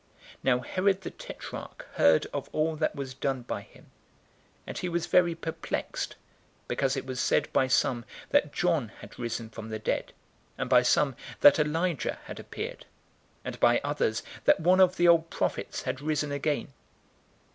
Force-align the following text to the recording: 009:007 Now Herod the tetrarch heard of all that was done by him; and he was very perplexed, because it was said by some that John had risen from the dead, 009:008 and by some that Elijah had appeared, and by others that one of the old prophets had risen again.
009:007 0.43 0.43
Now 0.45 0.59
Herod 0.61 1.01
the 1.01 1.11
tetrarch 1.11 1.85
heard 1.93 2.25
of 2.33 2.49
all 2.51 2.75
that 2.75 2.95
was 2.95 3.13
done 3.13 3.43
by 3.43 3.61
him; 3.61 3.91
and 4.65 4.75
he 4.75 4.89
was 4.89 5.05
very 5.05 5.35
perplexed, 5.35 6.15
because 6.67 6.97
it 6.97 7.05
was 7.05 7.19
said 7.19 7.53
by 7.53 7.67
some 7.67 8.05
that 8.31 8.51
John 8.51 8.87
had 9.01 9.19
risen 9.19 9.51
from 9.51 9.69
the 9.69 9.77
dead, 9.77 10.05
009:008 10.57 10.57
and 10.57 10.69
by 10.71 10.81
some 10.81 11.15
that 11.41 11.59
Elijah 11.59 12.17
had 12.25 12.39
appeared, 12.39 12.87
and 13.45 13.59
by 13.59 13.79
others 13.83 14.23
that 14.45 14.59
one 14.59 14.79
of 14.79 14.97
the 14.97 15.07
old 15.07 15.29
prophets 15.29 15.83
had 15.83 16.01
risen 16.01 16.31
again. 16.31 16.69